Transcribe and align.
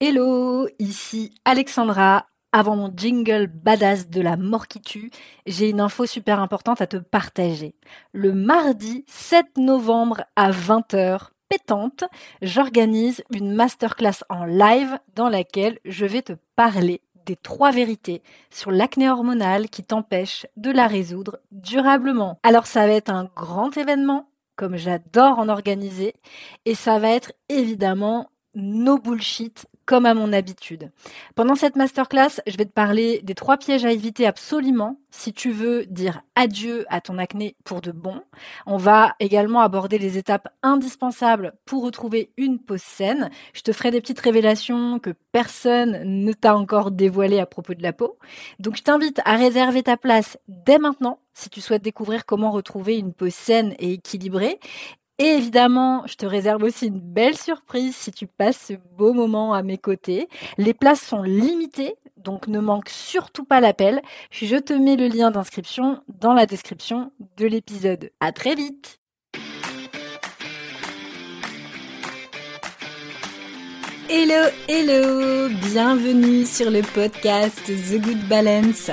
Hello, 0.00 0.68
ici 0.78 1.34
Alexandra. 1.44 2.24
Avant 2.52 2.76
mon 2.76 2.92
jingle 2.96 3.48
badass 3.48 4.08
de 4.08 4.20
la 4.20 4.36
mort 4.36 4.68
qui 4.68 4.80
tue, 4.80 5.10
j'ai 5.44 5.70
une 5.70 5.80
info 5.80 6.06
super 6.06 6.38
importante 6.38 6.80
à 6.80 6.86
te 6.86 6.98
partager. 6.98 7.74
Le 8.12 8.32
mardi 8.32 9.04
7 9.08 9.56
novembre 9.56 10.22
à 10.36 10.52
20h, 10.52 11.30
pétante, 11.48 12.04
j'organise 12.42 13.24
une 13.32 13.52
masterclass 13.52 14.22
en 14.28 14.44
live 14.44 15.00
dans 15.16 15.28
laquelle 15.28 15.80
je 15.84 16.06
vais 16.06 16.22
te 16.22 16.34
parler 16.54 17.02
des 17.26 17.34
trois 17.34 17.72
vérités 17.72 18.22
sur 18.50 18.70
l'acné 18.70 19.10
hormonale 19.10 19.68
qui 19.68 19.82
t'empêche 19.82 20.46
de 20.56 20.70
la 20.70 20.86
résoudre 20.86 21.40
durablement. 21.50 22.38
Alors 22.44 22.68
ça 22.68 22.86
va 22.86 22.92
être 22.92 23.10
un 23.10 23.28
grand 23.34 23.76
événement, 23.76 24.30
comme 24.54 24.76
j'adore 24.76 25.40
en 25.40 25.48
organiser, 25.48 26.14
et 26.66 26.76
ça 26.76 27.00
va 27.00 27.10
être 27.10 27.32
évidemment 27.48 28.30
no 28.54 28.98
bullshit 28.98 29.66
comme 29.88 30.04
à 30.04 30.12
mon 30.12 30.34
habitude. 30.34 30.90
Pendant 31.34 31.54
cette 31.54 31.74
masterclass, 31.74 32.42
je 32.46 32.58
vais 32.58 32.66
te 32.66 32.72
parler 32.72 33.22
des 33.22 33.34
trois 33.34 33.56
pièges 33.56 33.86
à 33.86 33.90
éviter 33.90 34.26
absolument 34.26 35.00
si 35.10 35.32
tu 35.32 35.50
veux 35.50 35.86
dire 35.86 36.20
adieu 36.34 36.84
à 36.90 37.00
ton 37.00 37.16
acné 37.16 37.56
pour 37.64 37.80
de 37.80 37.90
bon. 37.90 38.20
On 38.66 38.76
va 38.76 39.14
également 39.18 39.62
aborder 39.62 39.96
les 39.96 40.18
étapes 40.18 40.48
indispensables 40.62 41.54
pour 41.64 41.82
retrouver 41.82 42.32
une 42.36 42.58
peau 42.58 42.76
saine. 42.76 43.30
Je 43.54 43.62
te 43.62 43.72
ferai 43.72 43.90
des 43.90 44.02
petites 44.02 44.20
révélations 44.20 44.98
que 44.98 45.14
personne 45.32 46.02
ne 46.04 46.34
t'a 46.34 46.54
encore 46.54 46.90
dévoilées 46.90 47.40
à 47.40 47.46
propos 47.46 47.72
de 47.72 47.82
la 47.82 47.94
peau. 47.94 48.18
Donc 48.58 48.76
je 48.76 48.82
t'invite 48.82 49.22
à 49.24 49.36
réserver 49.36 49.82
ta 49.82 49.96
place 49.96 50.36
dès 50.48 50.78
maintenant 50.78 51.18
si 51.32 51.48
tu 51.48 51.62
souhaites 51.62 51.82
découvrir 51.82 52.26
comment 52.26 52.50
retrouver 52.50 52.98
une 52.98 53.14
peau 53.14 53.30
saine 53.30 53.74
et 53.78 53.94
équilibrée. 53.94 54.58
Et 55.20 55.26
évidemment, 55.26 56.06
je 56.06 56.14
te 56.14 56.26
réserve 56.26 56.62
aussi 56.62 56.86
une 56.86 57.00
belle 57.00 57.36
surprise 57.36 57.96
si 57.96 58.12
tu 58.12 58.28
passes 58.28 58.66
ce 58.68 58.74
beau 58.96 59.12
moment 59.12 59.52
à 59.52 59.64
mes 59.64 59.76
côtés. 59.76 60.28
Les 60.58 60.74
places 60.74 61.02
sont 61.02 61.22
limitées, 61.22 61.96
donc 62.16 62.46
ne 62.46 62.60
manque 62.60 62.88
surtout 62.88 63.44
pas 63.44 63.60
l'appel. 63.60 64.00
Je 64.30 64.54
te 64.54 64.72
mets 64.72 64.94
le 64.94 65.08
lien 65.08 65.32
d'inscription 65.32 66.00
dans 66.20 66.34
la 66.34 66.46
description 66.46 67.10
de 67.36 67.46
l'épisode. 67.46 68.10
À 68.20 68.30
très 68.30 68.54
vite! 68.54 69.00
Hello, 74.08 74.48
hello! 74.68 75.48
Bienvenue 75.48 76.46
sur 76.46 76.70
le 76.70 76.82
podcast 76.94 77.60
The 77.66 78.00
Good 78.00 78.28
Balance. 78.28 78.92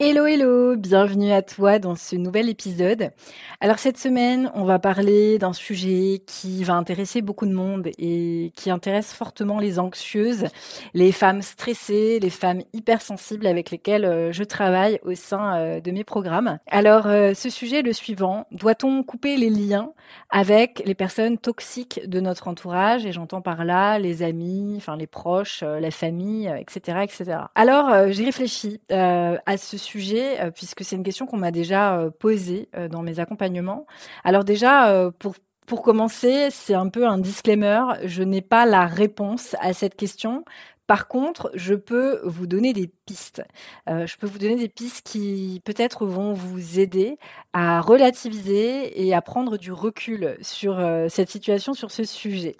Hello 0.00 0.26
hello, 0.26 0.76
bienvenue 0.76 1.32
à 1.32 1.42
toi 1.42 1.80
dans 1.80 1.96
ce 1.96 2.14
nouvel 2.14 2.48
épisode. 2.48 3.10
Alors 3.58 3.80
cette 3.80 3.98
semaine, 3.98 4.48
on 4.54 4.62
va 4.62 4.78
parler 4.78 5.40
d'un 5.40 5.52
sujet 5.52 6.22
qui 6.24 6.62
va 6.62 6.74
intéresser 6.74 7.20
beaucoup 7.20 7.46
de 7.46 7.52
monde 7.52 7.88
et 7.98 8.52
qui 8.54 8.70
intéresse 8.70 9.12
fortement 9.12 9.58
les 9.58 9.80
anxieuses, 9.80 10.46
les 10.94 11.10
femmes 11.10 11.42
stressées, 11.42 12.20
les 12.20 12.30
femmes 12.30 12.62
hypersensibles 12.72 13.48
avec 13.48 13.72
lesquelles 13.72 14.04
euh, 14.04 14.30
je 14.30 14.44
travaille 14.44 15.00
au 15.02 15.16
sein 15.16 15.56
euh, 15.56 15.80
de 15.80 15.90
mes 15.90 16.04
programmes. 16.04 16.60
Alors 16.70 17.08
euh, 17.08 17.34
ce 17.34 17.50
sujet 17.50 17.80
est 17.80 17.82
le 17.82 17.92
suivant, 17.92 18.46
doit-on 18.52 19.02
couper 19.02 19.36
les 19.36 19.50
liens 19.50 19.90
avec 20.30 20.80
les 20.86 20.94
personnes 20.94 21.38
toxiques 21.38 22.02
de 22.06 22.20
notre 22.20 22.46
entourage? 22.46 23.04
Et 23.04 23.10
j'entends 23.10 23.42
par 23.42 23.64
là 23.64 23.98
les 23.98 24.22
amis, 24.22 24.74
enfin 24.76 24.96
les 24.96 25.08
proches, 25.08 25.64
la 25.64 25.90
famille, 25.90 26.48
etc. 26.56 26.98
etc. 27.02 27.38
Alors 27.56 28.12
j'ai 28.12 28.24
réfléchi 28.24 28.80
à 28.90 29.56
ce 29.56 29.76
sujet 29.76 29.87
sujet, 29.88 30.40
euh, 30.40 30.50
puisque 30.50 30.84
c'est 30.84 30.96
une 30.96 31.02
question 31.02 31.26
qu'on 31.26 31.38
m'a 31.38 31.50
déjà 31.50 31.98
euh, 31.98 32.10
posée 32.10 32.68
euh, 32.76 32.88
dans 32.88 33.02
mes 33.02 33.20
accompagnements. 33.20 33.86
Alors 34.24 34.44
déjà, 34.44 35.10
pour 35.18 35.34
pour 35.66 35.82
commencer, 35.82 36.48
c'est 36.50 36.74
un 36.74 36.88
peu 36.88 37.06
un 37.06 37.18
disclaimer. 37.18 37.82
Je 38.04 38.22
n'ai 38.22 38.40
pas 38.40 38.64
la 38.64 38.86
réponse 38.86 39.54
à 39.60 39.74
cette 39.74 39.96
question. 39.96 40.44
Par 40.86 41.08
contre, 41.08 41.50
je 41.52 41.74
peux 41.74 42.20
vous 42.24 42.46
donner 42.46 42.72
des 42.72 42.90
pistes. 43.04 43.42
je 43.86 44.16
peux 44.16 44.26
vous 44.26 44.38
donner 44.38 44.56
des 44.56 44.70
pistes 44.70 45.06
qui 45.06 45.60
peut-être 45.66 46.06
vont 46.06 46.32
vous 46.32 46.80
aider 46.80 47.18
à 47.52 47.82
relativiser 47.82 49.06
et 49.06 49.12
à 49.12 49.20
prendre 49.20 49.58
du 49.58 49.70
recul 49.70 50.38
sur 50.40 50.80
cette 51.10 51.28
situation, 51.28 51.74
sur 51.74 51.90
ce 51.90 52.04
sujet. 52.04 52.56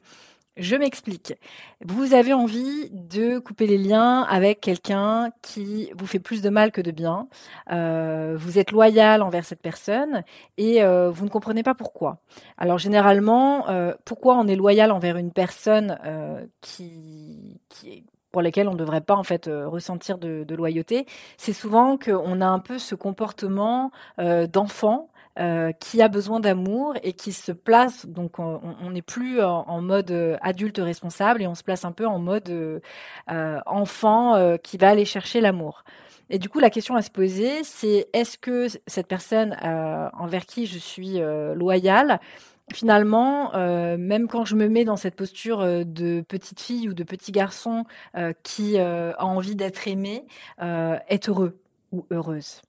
Je 0.58 0.74
m'explique. 0.74 1.34
Vous 1.84 2.14
avez 2.14 2.32
envie 2.32 2.90
de 2.90 3.38
couper 3.38 3.68
les 3.68 3.78
liens 3.78 4.22
avec 4.22 4.60
quelqu'un 4.60 5.30
qui 5.40 5.92
vous 5.96 6.06
fait 6.06 6.18
plus 6.18 6.42
de 6.42 6.50
mal 6.50 6.72
que 6.72 6.80
de 6.80 6.90
bien. 6.90 7.28
Euh, 7.70 8.34
vous 8.36 8.58
êtes 8.58 8.72
loyal 8.72 9.22
envers 9.22 9.44
cette 9.44 9.62
personne 9.62 10.24
et 10.56 10.82
euh, 10.82 11.10
vous 11.10 11.24
ne 11.24 11.30
comprenez 11.30 11.62
pas 11.62 11.76
pourquoi. 11.76 12.18
Alors 12.56 12.78
généralement, 12.78 13.68
euh, 13.68 13.94
pourquoi 14.04 14.34
on 14.34 14.48
est 14.48 14.56
loyal 14.56 14.90
envers 14.90 15.16
une 15.16 15.30
personne 15.32 15.96
qui, 16.60 17.60
qui 17.68 18.04
pour 18.32 18.42
laquelle 18.42 18.68
on 18.68 18.72
ne 18.72 18.78
devrait 18.78 19.00
pas 19.00 19.14
en 19.14 19.22
fait 19.22 19.48
ressentir 19.48 20.18
de 20.18 20.54
loyauté, 20.54 21.06
c'est 21.36 21.52
souvent 21.52 21.96
qu'on 21.96 22.40
a 22.40 22.46
un 22.46 22.58
peu 22.58 22.78
ce 22.78 22.96
comportement 22.96 23.92
d'enfant 24.18 25.08
euh, 25.38 25.70
qui 25.70 26.02
a 26.02 26.08
besoin 26.08 26.40
d'amour 26.40 26.94
et 27.04 27.12
qui 27.12 27.32
se 27.32 27.52
place, 27.52 28.06
donc 28.06 28.40
on 28.40 28.90
n'est 28.90 29.02
plus 29.02 29.40
en, 29.40 29.80
mode 29.80 30.10
euh, 30.10 30.36
adulte 30.40 30.78
responsable 30.78 31.42
et 31.42 31.46
on 31.46 31.54
se 31.54 31.62
place 31.62 31.84
un 31.84 31.92
peu 31.92 32.06
en 32.08 32.18
mode 32.18 32.48
euh, 32.50 33.60
enfant 33.64 34.56
qui 34.64 34.78
va 34.78 34.88
aller 34.88 35.04
chercher 35.04 35.40
l'amour. 35.40 35.84
Et 36.28 36.38
du 36.38 36.48
coup, 36.48 36.58
la 36.58 36.70
question 36.70 36.96
à 36.96 37.02
se 37.02 37.10
poser, 37.10 37.62
c'est 37.62 38.08
est-ce 38.12 38.36
que 38.36 38.66
cette 38.88 39.06
personne 39.06 39.56
envers 40.18 40.44
qui 40.44 40.66
je 40.66 40.78
suis 40.78 41.20
loyale, 41.54 42.20
finalement, 42.72 43.52
même 43.96 44.28
quand 44.28 44.44
je 44.44 44.56
me 44.56 44.68
mets 44.68 44.84
dans 44.84 44.96
cette 44.96 45.14
posture 45.14 45.60
de 45.60 46.20
petite 46.22 46.60
fille 46.60 46.88
ou 46.88 46.94
de 46.94 47.04
petit 47.04 47.32
garçon 47.32 47.84
qui 48.42 48.78
a 48.78 49.24
envie 49.24 49.56
d'être 49.56 49.86
aimé, 49.88 50.26
est 50.60 51.28
heureux 51.28 51.60
ou 51.92 52.06
heureuse. 52.10 52.62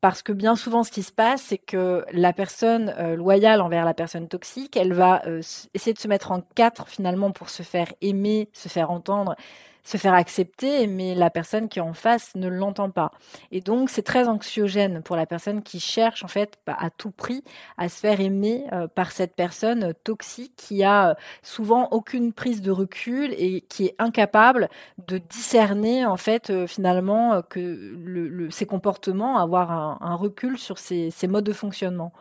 Parce 0.00 0.22
que 0.22 0.32
bien 0.32 0.56
souvent, 0.56 0.82
ce 0.82 0.90
qui 0.90 1.02
se 1.02 1.12
passe, 1.12 1.42
c'est 1.42 1.58
que 1.58 2.04
la 2.12 2.32
personne 2.32 2.94
euh, 2.98 3.16
loyale 3.16 3.60
envers 3.60 3.84
la 3.84 3.94
personne 3.94 4.28
toxique, 4.28 4.76
elle 4.76 4.94
va 4.94 5.22
euh, 5.26 5.42
essayer 5.74 5.92
de 5.92 5.98
se 5.98 6.08
mettre 6.08 6.32
en 6.32 6.40
quatre 6.54 6.88
finalement 6.88 7.32
pour 7.32 7.50
se 7.50 7.62
faire 7.62 7.92
aimer, 8.00 8.48
se 8.52 8.68
faire 8.68 8.90
entendre, 8.90 9.36
se 9.82 9.96
faire 9.96 10.14
accepter, 10.14 10.86
mais 10.86 11.14
la 11.14 11.30
personne 11.30 11.68
qui 11.68 11.78
est 11.78 11.82
en 11.82 11.94
face 11.94 12.34
ne 12.34 12.48
l'entend 12.48 12.90
pas. 12.90 13.12
Et 13.50 13.60
donc, 13.60 13.90
c'est 13.90 14.02
très 14.02 14.28
anxiogène 14.28 15.02
pour 15.02 15.16
la 15.16 15.26
personne 15.26 15.62
qui 15.62 15.80
cherche, 15.80 16.24
en 16.24 16.28
fait, 16.28 16.58
bah, 16.66 16.76
à 16.78 16.90
tout 16.90 17.10
prix 17.10 17.42
à 17.76 17.88
se 17.88 17.98
faire 17.98 18.20
aimer 18.20 18.64
euh, 18.72 18.86
par 18.88 19.12
cette 19.12 19.34
personne 19.34 19.94
toxique 20.04 20.52
qui 20.56 20.84
a 20.84 21.16
souvent 21.42 21.88
aucune 21.90 22.32
prise 22.32 22.62
de 22.62 22.70
recul 22.70 23.34
et 23.36 23.62
qui 23.62 23.86
est 23.86 23.94
incapable 23.98 24.68
de 25.08 25.18
discerner, 25.18 26.04
en 26.06 26.16
fait, 26.16 26.66
finalement, 26.66 27.42
que 27.42 28.48
ses 28.50 28.66
comportements, 28.66 29.38
avoir 29.56 30.02
un, 30.02 30.14
recul 30.14 30.58
sur 30.58 30.78
ses 30.78 31.10
modes 31.28 31.44
de 31.44 31.52
fonctionnement. 31.52 32.12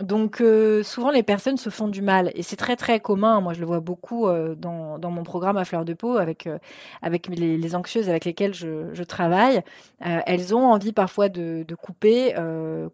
Donc 0.00 0.40
euh, 0.40 0.82
souvent 0.82 1.12
les 1.12 1.22
personnes 1.22 1.56
se 1.56 1.70
font 1.70 1.86
du 1.86 2.02
mal 2.02 2.32
et 2.34 2.42
c'est 2.42 2.56
très 2.56 2.74
très 2.74 2.98
commun. 2.98 3.40
Moi 3.40 3.52
je 3.52 3.60
le 3.60 3.66
vois 3.66 3.78
beaucoup 3.78 4.26
euh, 4.26 4.56
dans, 4.56 4.98
mon 4.98 5.22
programme 5.22 5.56
à 5.56 5.64
fleur 5.64 5.84
de 5.84 5.94
peau 5.94 6.16
avec 6.16 6.48
euh, 6.48 6.58
avec 7.00 7.28
les, 7.28 7.76
anxieuses 7.76 8.08
avec 8.08 8.24
lesquelles 8.24 8.54
je, 8.54 9.02
travaille. 9.04 9.62
elles 10.00 10.54
ont 10.54 10.66
envie 10.72 10.92
parfois 10.92 11.28
de, 11.28 11.64
de 11.66 11.74
couper 11.74 12.34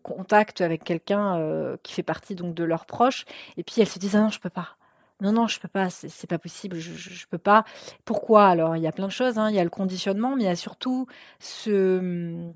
contact 0.03 0.61
avec 0.61 0.85
quelqu'un 0.85 1.77
qui 1.83 1.93
fait 1.95 2.03
partie 2.03 2.35
donc 2.35 2.55
de 2.55 2.65
leurs 2.65 2.85
proches 2.85 3.25
et 3.57 3.63
puis 3.63 3.81
elles 3.81 3.89
se 3.89 3.99
disent 3.99 4.17
ah 4.17 4.23
non 4.23 4.31
je 4.31 4.41
peux 4.41 4.51
pas. 4.51 4.77
Non, 5.21 5.33
non, 5.33 5.47
je 5.49 5.61
peux 5.61 5.69
pas, 5.69 5.91
c'est 5.91 6.27
pas 6.27 6.39
possible, 6.39 6.79
je, 6.79 6.95
je, 6.95 7.27
peux 7.27 7.37
pas. 7.37 7.65
Pourquoi? 8.07 8.47
Alors, 8.47 8.77
il 8.77 8.83
y 8.83 8.87
a 8.87 8.93
plein 8.93 9.07
de 9.07 9.13
choses, 9.13 9.39
hein. 9.39 9.51
il 9.51 9.55
y 9.55 9.59
a 9.59 9.65
le 9.65 9.69
conditionnement, 9.69 10.35
mais 10.35 10.45
il 10.45 10.47
y 10.47 10.49
a 10.49 10.57
surtout 10.57 11.07
ce, 11.41 12.51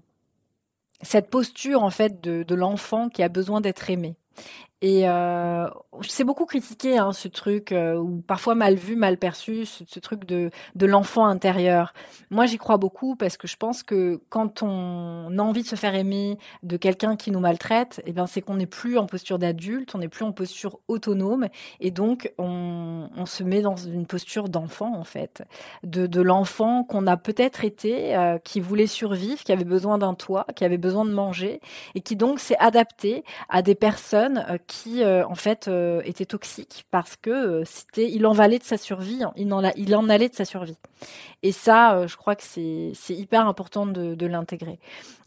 cette 1.04 1.30
posture, 1.30 1.82
en 1.82 1.90
fait, 1.90 2.20
de, 2.20 2.42
de 2.42 2.54
l'enfant 2.54 3.08
qui 3.08 3.22
a 3.22 3.28
besoin 3.28 3.60
d'être 3.60 3.90
aimé. 3.90 4.16
Et 4.86 5.08
euh, 5.08 5.66
c'est 6.02 6.25
beaucoup 6.25 6.44
critiqué 6.44 6.98
hein, 6.98 7.12
ce 7.12 7.26
truc, 7.26 7.72
euh, 7.72 7.96
ou 7.96 8.20
parfois 8.20 8.54
mal 8.54 8.75
vu, 8.75 8.96
mal 8.96 9.16
perçu, 9.16 9.64
ce, 9.64 9.98
truc 9.98 10.26
de, 10.26 10.50
de 10.75 10.84
l'enfant 10.84 11.25
intérieur. 11.25 11.94
Moi, 12.28 12.44
j'y 12.44 12.58
crois 12.58 12.76
beaucoup 12.76 13.16
parce 13.16 13.38
que 13.38 13.48
je 13.48 13.56
pense 13.56 13.82
que 13.82 14.20
quand 14.28 14.62
on 14.62 15.38
a 15.38 15.42
envie 15.42 15.62
de 15.62 15.66
se 15.66 15.76
faire 15.76 15.94
aimer 15.94 16.36
de 16.62 16.76
quelqu'un 16.76 17.16
qui 17.16 17.31
nous 17.31 17.40
maltraite, 17.40 18.02
eh 18.04 18.12
ben, 18.12 18.26
c'est 18.26 18.42
qu'on 18.42 18.56
n'est 18.56 18.66
plus 18.66 18.98
en 18.98 19.06
posture 19.06 19.38
d'adulte, 19.38 19.94
on 19.94 19.98
n'est 20.00 20.08
plus 20.08 20.26
en 20.26 20.32
posture 20.32 20.78
autonome, 20.86 21.48
et 21.81 21.90
donc 21.90 22.31
on, 22.36 23.08
se 23.25 23.42
met 23.42 23.62
dans 23.62 23.76
une 23.76 24.04
posture 24.04 24.50
d'enfant 24.50 24.94
en 24.94 25.04
fait, 25.04 25.44
de, 25.82 26.06
de 26.06 26.20
l'enfant 26.20 26.84
qu'on 26.84 27.06
a 27.06 27.16
peut-être 27.16 27.64
été, 27.64 28.14
euh, 28.14 28.36
qui 28.36 28.60
voulait 28.60 28.86
survivre, 28.86 29.42
qui 29.42 29.52
avait 29.52 29.64
besoin 29.64 29.96
d'un 29.96 30.12
toit, 30.12 30.44
qui 30.54 30.66
avait 30.66 30.76
besoin 30.76 31.06
de 31.06 31.10
manger, 31.10 31.62
et 31.94 32.02
qui 32.02 32.16
donc 32.16 32.38
s'est 32.38 32.58
adapté 32.58 33.25
à 33.48 33.62
des 33.62 33.75
personnes 33.75 34.44
euh, 34.50 34.58
qui 34.74 35.04
euh, 35.04 35.24
en 35.26 35.36
fait 35.36 35.68
euh, 35.68 36.02
étaient 36.04 36.26
toxiques 36.26 36.84
parce 36.90 37.14
que 37.16 37.62
c'était, 37.64 38.10
il 38.10 38.26
en 38.26 38.32
valait 38.32 38.58
de 38.58 38.64
sa 38.64 38.76
survie, 38.76 39.22
hein. 39.22 39.32
il 39.36 39.52
en, 39.52 39.62
il 39.76 39.94
en 39.94 40.08
allait 40.08 40.28
de 40.28 40.34
sa 40.34 40.44
survie. 40.44 40.78
Et 41.44 41.52
ça, 41.52 42.06
je 42.06 42.16
crois 42.16 42.34
que 42.34 42.42
c'est, 42.42 42.92
hyper 43.14 43.46
important 43.46 43.86
de, 43.86 44.26
l'intégrer. 44.26 44.78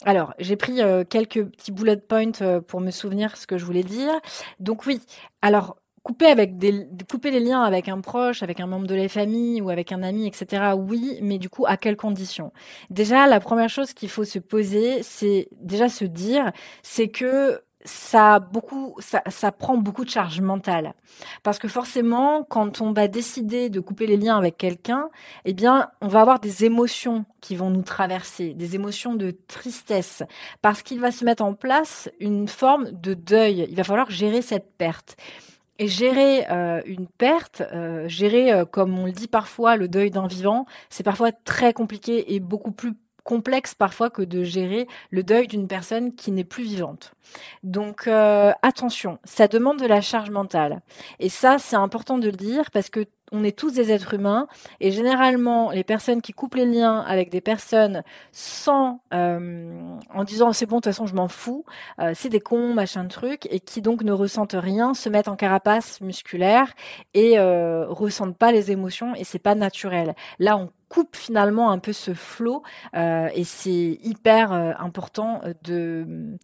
Alors, 0.04 0.34
j'ai 0.40 0.56
pris 0.56 0.82
quelques 1.10 1.46
petits 1.46 1.72
bullet 1.72 1.98
points 1.98 2.60
pour 2.68 2.82
me 2.82 2.92
souvenir 2.92 3.38
ce 3.38 3.46
que 3.46 3.58
je 3.58 3.66
voulais 3.66 3.84
dire. 3.84 4.12
Donc 4.60 4.86
oui, 4.88 5.00
alors 5.42 5.78
couper 6.04 6.28
avec 6.28 6.54
couper 7.10 7.32
les 7.32 7.40
liens 7.40 7.62
avec 7.62 7.90
un 7.90 8.02
proche, 8.02 8.42
avec 8.42 8.60
un 8.60 8.66
membre 8.66 8.88
de 8.88 8.96
la 8.96 9.10
famille 9.10 9.62
ou 9.62 9.70
avec 9.70 9.92
un 9.92 10.04
ami, 10.04 10.26
etc. 10.26 10.74
Oui, 10.78 11.20
mais 11.22 11.38
du 11.38 11.50
coup, 11.50 11.66
à 11.68 11.78
quelles 11.78 11.98
conditions? 11.98 12.52
Déjà, 12.90 13.28
la 13.28 13.40
première 13.40 13.70
chose 13.70 13.94
qu'il 13.94 14.10
faut 14.10 14.24
se 14.24 14.40
poser, 14.40 15.04
c'est 15.04 15.50
déjà 15.52 15.90
se 15.90 16.06
dire, 16.06 16.52
c'est 16.82 17.10
que 17.10 17.62
ça 17.88 18.40
prend 19.58 19.78
beaucoup 19.78 20.06
de 20.06 20.10
charge 20.10 20.42
mentale. 20.42 20.94
Parce 21.44 21.58
que 21.58 21.68
forcément 21.68 22.44
quand 22.44 22.82
on 22.82 22.92
va 22.92 23.08
décider 23.08 23.70
de 23.70 23.80
couper 23.80 24.06
les 24.08 24.18
liens 24.18 24.38
avec 24.38 24.58
quelqu'un 24.58 25.10
eh 25.46 25.54
bien 25.54 25.90
on 26.02 26.08
va 26.08 26.22
avoir 26.22 26.40
des 26.40 26.66
émotions 26.66 27.26
qui 27.42 27.56
vont 27.56 27.70
nous 27.70 27.82
traverser 27.82 28.54
des 28.54 28.76
émotions 28.76 29.16
de 29.16 29.32
tristesse. 29.48 30.24
Parce 30.62 30.84
qu'il 30.84 31.00
va 31.00 31.12
se 31.12 31.26
mettre 31.26 31.44
en 31.44 31.54
place 31.54 32.10
une 32.20 32.48
forme 32.48 32.92
de 32.92 33.14
deuil. 33.14 33.68
Il 33.70 33.76
va 33.76 33.84
falloir 33.84 34.10
gérer 34.10 34.42
cette 34.42 34.76
perte. 34.78 35.16
Et 35.80 35.88
gérer 35.88 36.50
euh, 36.50 36.82
une 36.86 37.08
perte, 37.08 37.62
euh, 37.72 38.08
gérer, 38.08 38.52
euh, 38.52 38.66
comme 38.66 38.98
on 38.98 39.06
le 39.06 39.12
dit 39.12 39.28
parfois, 39.28 39.76
le 39.76 39.88
deuil 39.88 40.10
d'un 40.10 40.26
vivant, 40.26 40.66
c'est 40.90 41.04
parfois 41.04 41.32
très 41.32 41.72
compliqué 41.72 42.34
et 42.34 42.40
beaucoup 42.40 42.72
plus 42.72 42.94
complexe 43.28 43.76
parfois 43.76 44.10
que 44.10 44.22
de 44.22 44.44
gérer 44.44 44.88
le 45.12 45.22
deuil 45.22 45.48
d'une 45.48 45.68
personne 45.68 46.16
qui 46.16 46.32
n'est 46.32 46.46
plus 46.46 46.64
vivante. 46.64 47.14
Donc 47.64 48.08
attention, 48.08 49.20
ça 49.26 49.48
demande 49.48 49.80
de 49.80 49.86
la 49.86 50.00
charge 50.02 50.30
mentale. 50.30 50.82
Et 51.20 51.30
ça, 51.30 51.58
c'est 51.60 51.76
important 51.76 52.18
de 52.18 52.28
le 52.28 52.38
dire 52.38 52.72
parce 52.72 52.90
que 52.90 53.06
on 53.32 53.44
est 53.44 53.58
tous 53.58 53.74
des 53.74 53.92
êtres 53.92 54.14
humains 54.14 54.48
et 54.80 54.92
généralement 54.92 55.72
les 55.72 55.84
personnes 55.84 56.22
qui 56.22 56.32
coupent 56.32 56.56
les 56.56 56.66
liens 56.66 57.02
avec 57.02 57.30
des 57.30 57.42
personnes 57.42 58.04
sans 58.32 59.02
euh, 59.14 59.98
en 60.14 60.24
disant 60.24 60.54
c'est 60.54 60.66
bon 60.66 60.78
de 60.78 60.82
toute 60.82 60.94
façon 60.94 61.08
je 61.08 61.16
m'en 61.16 61.28
fous 61.28 61.66
euh, 62.00 62.14
c'est 62.16 62.30
des 62.30 62.40
cons 62.40 62.74
machin 62.74 63.04
de 63.04 63.10
truc 63.10 63.48
et 63.52 63.60
qui 63.60 63.82
donc 63.82 64.04
ne 64.04 64.14
ressentent 64.14 64.56
rien 64.58 64.94
se 64.94 65.10
mettent 65.10 65.28
en 65.28 65.36
carapace 65.36 66.00
musculaire 66.00 66.74
et 67.14 67.38
euh, 67.38 67.86
ressentent 67.90 68.38
pas 68.38 68.52
les 68.52 68.72
émotions 68.72 69.14
et 69.16 69.24
c'est 69.24 69.40
pas 69.40 69.56
naturel 69.56 70.16
là 70.40 70.58
on 70.58 70.72
coupe 70.90 71.16
finalement 71.16 71.72
un 71.72 71.80
peu 71.80 71.94
ce 71.94 72.14
flot 72.14 72.64
euh, 72.96 73.30
et 73.34 73.44
c'est 73.44 74.00
hyper 74.02 74.52
important 74.52 75.42
de 75.64 76.38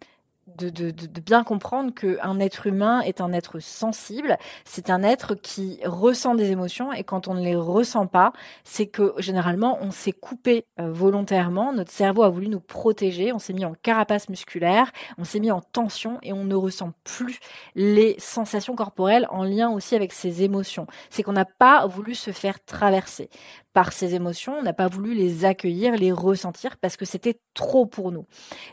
de, 0.58 0.92
bien 1.22 1.44
comprendre 1.44 1.94
qu'un 1.94 2.40
être 2.40 2.68
humain 2.68 3.02
est 3.02 3.22
un 3.22 3.34
être 3.34 3.60
sensible, 3.60 4.38
c'est 4.66 4.90
un 4.90 5.04
être 5.04 5.36
qui 5.36 5.80
ressent 5.86 6.36
des 6.36 6.52
émotions 6.52 6.92
et 6.94 7.04
quand 7.04 7.28
on 7.28 7.34
ne 7.34 7.42
les 7.42 7.56
ressent 7.56 8.08
pas, 8.08 8.34
c'est 8.64 8.88
que 8.88 9.14
généralement 9.18 9.78
on 9.82 9.92
s'est 9.92 10.12
coupé 10.12 10.66
euh, 10.80 10.92
volontairement, 10.92 11.74
notre 11.74 11.92
cerveau 11.92 12.24
a 12.24 12.30
voulu 12.30 12.50
nous 12.50 12.60
protéger, 12.60 13.32
on 13.32 13.40
s'est 13.40 13.54
mis 13.54 13.66
en 13.66 13.74
carapace 13.74 14.30
musculaire, 14.30 14.92
on 15.18 15.24
s'est 15.24 15.40
mis 15.40 15.52
en 15.52 15.62
tension 15.62 16.20
et 16.22 16.34
on 16.34 16.44
ne 16.44 16.56
ressent 16.56 16.92
plus 17.04 17.40
les 17.76 18.16
sensations 18.20 18.76
corporelles 18.76 19.28
en 19.30 19.44
lien 19.44 19.70
aussi 19.70 19.96
avec 19.96 20.14
ses 20.14 20.44
émotions. 20.44 20.88
C'est 21.10 21.24
qu'on 21.24 21.34
n'a 21.34 21.46
pas 21.46 21.86
voulu 21.88 22.16
se 22.16 22.32
faire 22.32 22.64
traverser 22.66 23.30
par 23.74 23.92
ces 23.92 24.16
émotions, 24.16 24.58
on 24.60 24.64
n'a 24.64 24.74
pas 24.74 24.88
voulu 24.88 25.14
les 25.14 25.46
accueillir, 25.46 25.96
les 25.96 26.12
ressentir 26.12 26.78
parce 26.78 26.96
que 26.96 27.06
c'était 27.06 27.40
trop 27.54 27.86
pour 27.86 28.12
nous. 28.12 28.26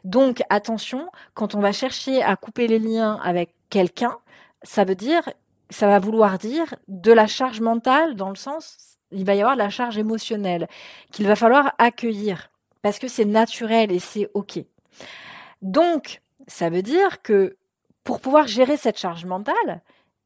Donc 0.05 0.43
attention, 0.50 1.11
quand 1.35 1.55
on 1.55 1.61
va 1.61 1.73
chercher 1.73 2.23
à 2.23 2.37
couper 2.37 2.67
les 2.69 2.79
liens 2.79 3.19
avec 3.23 3.55
quelqu'un, 3.70 4.19
ça 4.62 4.85
veut 4.85 4.94
dire, 4.94 5.23
ça 5.70 5.87
va 5.87 5.99
vouloir 5.99 6.38
dire 6.38 6.75
de 6.88 7.12
la 7.12 7.26
charge 7.26 7.61
mentale 7.61 8.14
dans 8.14 8.29
le 8.29 8.37
sens, 8.37 8.99
il 9.11 9.25
va 9.25 9.35
y 9.35 9.41
avoir 9.41 9.56
de 9.56 9.62
la 9.62 9.70
charge 9.70 9.99
émotionnelle 9.99 10.69
qu'il 11.11 11.26
va 11.26 11.35
falloir 11.35 11.73
accueillir 11.79 12.50
parce 12.82 12.99
que 12.99 13.08
c'est 13.08 13.25
naturel 13.25 13.91
et 13.91 13.99
c'est 13.99 14.31
ok. 14.35 14.61
Donc 15.62 16.20
ça 16.47 16.70
veut 16.70 16.82
dire 16.82 17.23
que 17.23 17.56
pour 18.05 18.20
pouvoir 18.20 18.47
gérer 18.47 18.76
cette 18.76 18.99
charge 18.99 19.25
mentale, 19.25 19.82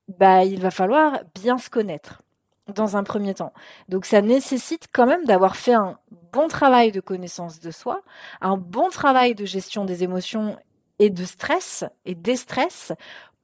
bah, 0.09 0.45
il 0.45 0.61
va 0.61 0.71
falloir 0.71 1.21
bien 1.35 1.59
se 1.59 1.71
connaître 1.71 2.23
dans 2.73 2.97
un 2.97 3.05
premier 3.05 3.35
temps. 3.35 3.53
Donc 3.89 4.07
ça 4.07 4.23
nécessite 4.23 4.89
quand 4.93 5.07
même 5.07 5.25
d'avoir 5.25 5.57
fait 5.57 5.75
un 5.75 5.99
bon 6.33 6.49
travail 6.49 6.93
de 6.93 7.01
connaissance 7.01 7.61
de 7.61 7.71
soi, 7.71 8.03
un 8.41 8.57
bon 8.57 8.89
travail 8.89 9.35
de 9.35 9.45
gestion 9.45 9.85
des 9.85 10.03
émotions 10.03 10.57
et 10.99 11.11
de 11.11 11.25
stress 11.25 11.85
et 12.05 12.15
des 12.15 12.37
stress 12.37 12.93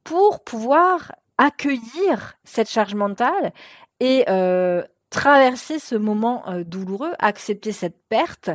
pour 0.05 0.43
pouvoir 0.43 1.13
accueillir 1.39 2.35
cette 2.45 2.71
charge 2.71 2.95
mentale 2.95 3.53
et 4.01 4.25
euh, 4.29 4.83
traverser 5.11 5.79
ce 5.79 5.95
moment 5.95 6.49
euh, 6.49 6.65
douloureux, 6.65 7.13
accepter 7.19 7.73
cette 7.73 7.99
perte, 8.09 8.51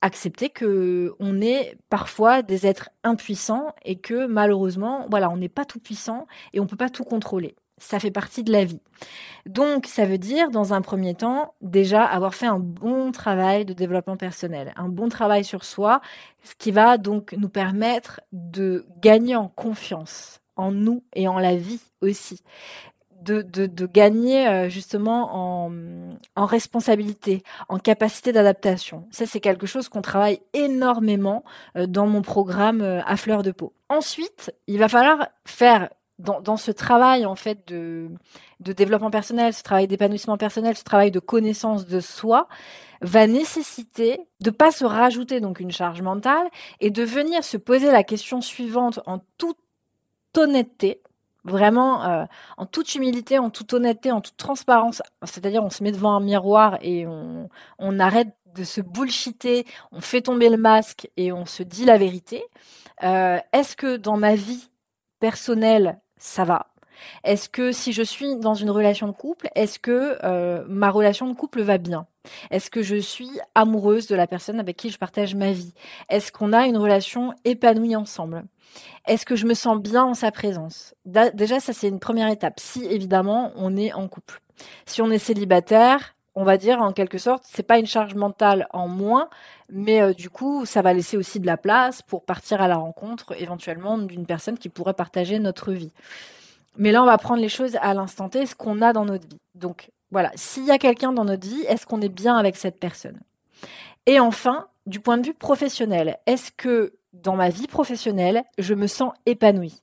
accepter 0.00 0.50
que 0.50 1.14
on 1.20 1.40
est 1.40 1.76
parfois 1.88 2.42
des 2.42 2.66
êtres 2.66 2.90
impuissants 3.04 3.74
et 3.84 3.98
que 3.98 4.26
malheureusement, 4.26 5.06
voilà, 5.10 5.30
on 5.30 5.36
n'est 5.36 5.48
pas 5.48 5.64
tout 5.64 5.80
puissant 5.80 6.26
et 6.52 6.60
on 6.60 6.66
peut 6.66 6.76
pas 6.76 6.90
tout 6.90 7.04
contrôler 7.04 7.56
ça 7.78 8.00
fait 8.00 8.10
partie 8.10 8.42
de 8.42 8.52
la 8.52 8.64
vie. 8.64 8.80
Donc, 9.44 9.86
ça 9.86 10.06
veut 10.06 10.18
dire, 10.18 10.50
dans 10.50 10.72
un 10.72 10.82
premier 10.82 11.14
temps, 11.14 11.54
déjà 11.60 12.04
avoir 12.04 12.34
fait 12.34 12.46
un 12.46 12.58
bon 12.58 13.12
travail 13.12 13.64
de 13.64 13.72
développement 13.72 14.16
personnel, 14.16 14.72
un 14.76 14.88
bon 14.88 15.08
travail 15.08 15.44
sur 15.44 15.64
soi, 15.64 16.00
ce 16.42 16.54
qui 16.56 16.70
va 16.70 16.98
donc 16.98 17.34
nous 17.38 17.48
permettre 17.48 18.20
de 18.32 18.86
gagner 19.00 19.36
en 19.36 19.48
confiance 19.48 20.40
en 20.56 20.72
nous 20.72 21.04
et 21.14 21.28
en 21.28 21.38
la 21.38 21.56
vie 21.56 21.80
aussi. 22.00 22.42
De, 23.22 23.42
de, 23.42 23.86
gagner 23.86 24.46
euh, 24.46 24.68
justement 24.68 25.66
en, 25.66 25.72
en, 26.36 26.46
responsabilité, 26.46 27.42
en 27.68 27.78
capacité 27.78 28.30
d'adaptation. 28.30 29.08
Ça, 29.10 29.26
c'est 29.26 29.40
quelque 29.40 29.66
chose 29.66 29.88
qu'on 29.88 30.02
travaille 30.02 30.38
énormément 30.52 31.42
euh, 31.76 31.88
dans 31.88 32.06
mon 32.06 32.22
programme 32.22 32.82
euh, 32.82 33.00
à 33.04 33.16
fleur 33.16 33.42
de 33.42 33.50
peau. 33.50 33.72
Ensuite, 33.88 34.54
il 34.68 34.78
va 34.78 34.88
falloir 34.88 35.26
faire 35.44 35.88
dans, 36.18 36.56
ce 36.56 36.70
travail 36.70 37.26
en 37.26 37.34
fait 37.34 37.68
de, 37.68 38.08
de 38.60 38.72
développement 38.72 39.10
personnel, 39.10 39.52
ce 39.52 39.62
travail 39.62 39.86
d'épanouissement 39.86 40.38
personnel, 40.38 40.76
ce 40.76 40.84
travail 40.84 41.10
de 41.10 41.20
connaissance 41.20 41.86
de 41.86 42.00
soi, 42.00 42.48
va 43.02 43.26
nécessiter 43.26 44.20
de 44.40 44.50
pas 44.50 44.70
se 44.70 44.84
rajouter 44.84 45.40
donc 45.40 45.60
une 45.60 45.70
charge 45.70 46.00
mentale 46.00 46.48
et 46.80 46.90
de 46.90 47.02
venir 47.02 47.44
se 47.44 47.56
poser 47.56 47.90
la 47.90 48.02
question 48.02 48.40
suivante 48.40 49.00
en 49.06 49.20
toute 49.36 49.58
honnêteté, 50.36 51.02
vraiment 51.44 52.04
euh, 52.04 52.24
en 52.56 52.66
toute 52.66 52.94
humilité, 52.94 53.38
en 53.38 53.50
toute 53.50 53.74
honnêteté, 53.74 54.10
en 54.12 54.20
toute 54.22 54.36
transparence. 54.36 55.02
C'est-à-dire 55.22 55.62
on 55.62 55.70
se 55.70 55.82
met 55.82 55.92
devant 55.92 56.16
un 56.16 56.20
miroir 56.20 56.78
et 56.80 57.06
on, 57.06 57.50
on 57.78 57.98
arrête 58.00 58.34
de 58.54 58.64
se 58.64 58.80
bullshiter, 58.80 59.66
on 59.92 60.00
fait 60.00 60.22
tomber 60.22 60.48
le 60.48 60.56
masque 60.56 61.10
et 61.18 61.30
on 61.32 61.44
se 61.44 61.62
dit 61.62 61.84
la 61.84 61.98
vérité. 61.98 62.42
Euh, 63.02 63.38
Est-ce 63.52 63.76
que 63.76 63.98
dans 63.98 64.16
ma 64.16 64.34
vie 64.34 64.70
personnelle 65.20 66.00
ça 66.18 66.44
va 66.44 66.66
Est-ce 67.24 67.48
que 67.48 67.72
si 67.72 67.92
je 67.92 68.02
suis 68.02 68.36
dans 68.36 68.54
une 68.54 68.70
relation 68.70 69.06
de 69.06 69.12
couple, 69.12 69.48
est-ce 69.54 69.78
que 69.78 70.18
euh, 70.24 70.64
ma 70.68 70.90
relation 70.90 71.28
de 71.28 71.34
couple 71.34 71.62
va 71.62 71.78
bien? 71.78 72.06
Est-ce 72.50 72.70
que 72.70 72.82
je 72.82 72.96
suis 72.96 73.30
amoureuse 73.54 74.06
de 74.06 74.16
la 74.16 74.26
personne 74.26 74.58
avec 74.58 74.76
qui 74.76 74.90
je 74.90 74.98
partage 74.98 75.34
ma 75.34 75.52
vie? 75.52 75.74
Est-ce 76.08 76.32
qu'on 76.32 76.52
a 76.52 76.66
une 76.66 76.76
relation 76.76 77.32
épanouie 77.44 77.96
ensemble? 77.96 78.44
Est-ce 79.06 79.24
que 79.24 79.36
je 79.36 79.46
me 79.46 79.54
sens 79.54 79.80
bien 79.80 80.04
en 80.04 80.14
sa 80.14 80.32
présence? 80.32 80.94
Déjà, 81.04 81.60
ça 81.60 81.72
c'est 81.72 81.88
une 81.88 82.00
première 82.00 82.28
étape. 82.28 82.58
Si 82.58 82.84
évidemment 82.86 83.52
on 83.56 83.76
est 83.76 83.92
en 83.92 84.08
couple. 84.08 84.40
Si 84.86 85.02
on 85.02 85.10
est 85.10 85.18
célibataire, 85.18 86.15
on 86.36 86.44
va 86.44 86.58
dire 86.58 86.80
en 86.82 86.92
quelque 86.92 87.18
sorte, 87.18 87.44
c'est 87.46 87.62
pas 87.62 87.78
une 87.78 87.86
charge 87.86 88.14
mentale 88.14 88.68
en 88.72 88.88
moins, 88.88 89.28
mais 89.70 90.02
euh, 90.02 90.12
du 90.12 90.28
coup, 90.28 90.66
ça 90.66 90.82
va 90.82 90.92
laisser 90.92 91.16
aussi 91.16 91.40
de 91.40 91.46
la 91.46 91.56
place 91.56 92.02
pour 92.02 92.24
partir 92.24 92.60
à 92.60 92.68
la 92.68 92.76
rencontre 92.76 93.34
éventuellement 93.40 93.96
d'une 93.96 94.26
personne 94.26 94.58
qui 94.58 94.68
pourrait 94.68 94.94
partager 94.94 95.38
notre 95.38 95.72
vie. 95.72 95.92
Mais 96.76 96.92
là, 96.92 97.02
on 97.02 97.06
va 97.06 97.16
prendre 97.16 97.40
les 97.40 97.48
choses 97.48 97.76
à 97.80 97.94
l'instant 97.94 98.28
T, 98.28 98.44
ce 98.44 98.54
qu'on 98.54 98.82
a 98.82 98.92
dans 98.92 99.06
notre 99.06 99.26
vie. 99.26 99.38
Donc 99.54 99.90
voilà, 100.10 100.30
s'il 100.34 100.66
y 100.66 100.70
a 100.70 100.78
quelqu'un 100.78 101.10
dans 101.10 101.24
notre 101.24 101.48
vie, 101.48 101.62
est-ce 101.62 101.86
qu'on 101.86 102.02
est 102.02 102.10
bien 102.10 102.36
avec 102.36 102.56
cette 102.56 102.78
personne? 102.78 103.18
Et 104.04 104.20
enfin, 104.20 104.66
du 104.84 105.00
point 105.00 105.16
de 105.16 105.26
vue 105.26 105.34
professionnel, 105.34 106.18
est-ce 106.26 106.52
que 106.52 106.92
dans 107.14 107.34
ma 107.34 107.48
vie 107.48 107.66
professionnelle, 107.66 108.44
je 108.58 108.74
me 108.74 108.86
sens 108.86 109.14
épanouie? 109.24 109.82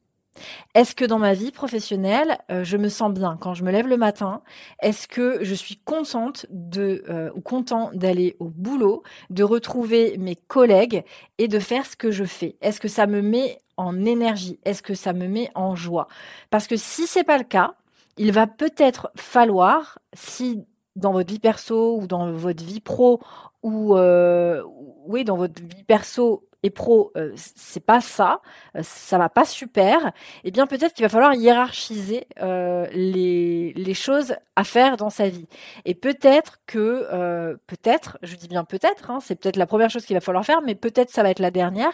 Est-ce 0.73 0.95
que 0.95 1.05
dans 1.05 1.19
ma 1.19 1.33
vie 1.33 1.51
professionnelle, 1.51 2.37
euh, 2.51 2.63
je 2.63 2.77
me 2.77 2.89
sens 2.89 3.11
bien 3.11 3.37
quand 3.39 3.53
je 3.53 3.63
me 3.63 3.71
lève 3.71 3.87
le 3.87 3.97
matin? 3.97 4.41
Est-ce 4.81 5.07
que 5.07 5.43
je 5.43 5.53
suis 5.53 5.77
contente 5.77 6.45
euh, 6.77 7.29
ou 7.35 7.41
content 7.41 7.91
d'aller 7.93 8.35
au 8.39 8.49
boulot, 8.49 9.03
de 9.29 9.43
retrouver 9.43 10.17
mes 10.17 10.35
collègues 10.35 11.03
et 11.37 11.47
de 11.47 11.59
faire 11.59 11.85
ce 11.85 11.95
que 11.95 12.11
je 12.11 12.23
fais? 12.23 12.55
Est-ce 12.61 12.79
que 12.79 12.87
ça 12.87 13.07
me 13.07 13.21
met 13.21 13.59
en 13.77 14.05
énergie? 14.05 14.59
Est-ce 14.63 14.81
que 14.83 14.95
ça 14.95 15.13
me 15.13 15.27
met 15.27 15.49
en 15.55 15.75
joie? 15.75 16.07
Parce 16.49 16.67
que 16.67 16.77
si 16.77 17.07
c'est 17.07 17.23
pas 17.23 17.37
le 17.37 17.43
cas, 17.43 17.75
il 18.17 18.31
va 18.31 18.47
peut-être 18.47 19.11
falloir, 19.15 19.99
si 20.13 20.65
dans 20.95 21.11
votre 21.11 21.31
vie 21.31 21.39
perso 21.39 21.97
ou 21.99 22.07
dans 22.07 22.31
votre 22.31 22.63
vie 22.63 22.79
pro 22.79 23.19
ou 23.63 23.97
euh, 23.97 24.61
oui 25.05 25.23
dans 25.23 25.37
votre 25.37 25.61
vie 25.61 25.83
perso 25.83 26.47
et 26.63 26.70
pro, 26.70 27.12
euh, 27.17 27.34
c'est 27.36 27.86
pas 27.86 28.00
ça, 28.00 28.41
euh, 28.75 28.79
ça 28.84 29.17
va 29.17 29.27
pas 29.27 29.43
super, 29.43 30.13
eh 30.46 30.51
bien 30.51 30.65
peut-être 30.65 30.93
qu'il 30.93 31.03
va 31.03 31.10
falloir 31.10 31.36
hiérarchiser 31.36 32.25
euh, 32.41 32.88
les, 32.93 33.93
choses 33.93 34.36
à 34.55 34.63
faire 34.63 34.98
dans 34.98 35.10
sa 35.10 35.29
vie. 35.29 35.48
Et 35.86 35.93
peut-être 35.93 36.62
que, 36.65 37.55
peut-être, 37.67 38.17
je 38.24 38.36
dis 38.36 38.48
bien 38.48 38.63
peut-être, 38.63 39.12
hein, 39.12 39.20
c'est 39.22 39.36
peut-être 39.36 39.55
la 39.55 39.67
première 39.67 39.91
chose 39.91 40.03
qu'il 40.05 40.15
va 40.15 40.22
falloir 40.22 40.43
faire, 40.43 40.62
mais 40.63 40.74
peut-être 40.74 41.12
ça 41.12 41.22
va 41.22 41.29
être 41.29 41.39
la 41.39 41.51
dernière. 41.51 41.91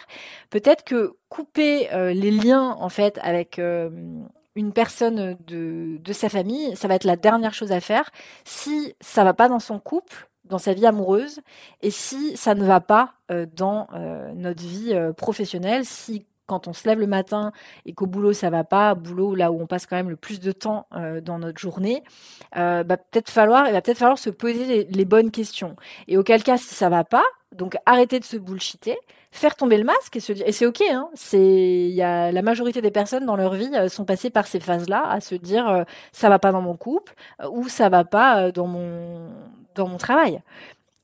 Peut-être 0.48 0.82
que 0.82 1.16
couper 1.28 1.88
les 1.92 2.30
liens 2.30 2.74
en 2.80 2.88
fait 2.88 3.18
avec 3.22 3.58
une 3.58 4.72
personne 4.72 5.36
de, 5.46 5.98
de 5.98 6.12
sa 6.14 6.30
famille, 6.30 6.74
ça 6.74 6.88
va 6.88 6.94
être 6.94 7.04
la 7.04 7.16
dernière 7.16 7.52
chose 7.52 7.70
à 7.70 7.80
faire. 7.80 8.10
Si 8.44 8.94
ça 9.00 9.24
va 9.24 9.34
pas 9.34 9.48
dans 9.50 9.60
son 9.60 9.78
couple, 9.78 10.30
dans 10.50 10.58
sa 10.58 10.74
vie 10.74 10.86
amoureuse 10.86 11.40
et 11.80 11.90
si 11.90 12.36
ça 12.36 12.54
ne 12.54 12.64
va 12.64 12.80
pas 12.80 13.14
euh, 13.30 13.46
dans 13.56 13.86
euh, 13.94 14.32
notre 14.34 14.62
vie 14.62 14.92
euh, 14.92 15.12
professionnelle, 15.12 15.84
si 15.86 16.26
quand 16.46 16.66
on 16.66 16.72
se 16.72 16.86
lève 16.88 16.98
le 16.98 17.06
matin 17.06 17.52
et 17.86 17.92
qu'au 17.94 18.06
boulot 18.06 18.32
ça 18.32 18.50
va 18.50 18.64
pas, 18.64 18.96
boulot 18.96 19.36
là 19.36 19.52
où 19.52 19.60
on 19.60 19.66
passe 19.66 19.86
quand 19.86 19.94
même 19.94 20.10
le 20.10 20.16
plus 20.16 20.40
de 20.40 20.50
temps 20.50 20.88
dans 21.22 21.38
notre 21.38 21.60
journée, 21.60 22.02
bah, 22.56 22.82
peut-être 22.82 23.30
falloir, 23.30 23.68
il 23.68 23.72
va 23.72 23.80
peut-être 23.80 23.98
falloir 23.98 24.18
se 24.18 24.30
poser 24.30 24.88
les, 24.90 25.04
bonnes 25.04 25.30
questions. 25.30 25.76
Et 26.08 26.16
auquel 26.16 26.42
cas, 26.42 26.56
si 26.56 26.74
ça 26.74 26.88
va 26.88 27.04
pas, 27.04 27.22
donc 27.54 27.76
arrêter 27.86 28.18
de 28.18 28.24
se 28.24 28.36
bullshiter, 28.36 28.98
faire 29.30 29.54
tomber 29.54 29.78
le 29.78 29.84
masque 29.84 30.16
et 30.16 30.18
se 30.18 30.32
dire, 30.32 30.44
et 30.44 30.50
c'est 30.50 30.66
ok, 30.66 30.82
hein, 30.90 31.08
c'est, 31.14 31.38
y 31.88 32.02
a 32.02 32.32
la 32.32 32.42
majorité 32.42 32.82
des 32.82 32.90
personnes 32.90 33.26
dans 33.26 33.36
leur 33.36 33.54
vie 33.54 33.70
sont 33.88 34.04
passées 34.04 34.30
par 34.30 34.48
ces 34.48 34.58
phases-là 34.58 35.08
à 35.08 35.20
se 35.20 35.36
dire 35.36 35.84
ça 36.10 36.28
va 36.28 36.40
pas 36.40 36.50
dans 36.50 36.62
mon 36.62 36.76
couple 36.76 37.14
ou 37.48 37.68
ça 37.68 37.88
va 37.90 38.02
pas 38.02 38.50
dans 38.50 38.66
mon 38.66 39.30
dans 39.74 39.88
mon 39.88 39.96
travail. 39.96 40.42